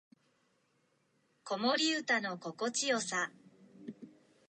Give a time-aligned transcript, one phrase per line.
[1.43, 3.31] 子守唄の心地よさ